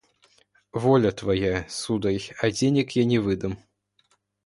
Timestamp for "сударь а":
1.69-2.49